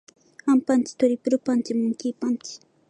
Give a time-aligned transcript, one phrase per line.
[0.47, 0.97] アンパンチ。
[0.97, 1.75] トリプルパンチ。
[1.75, 2.59] モンキー・パンチ。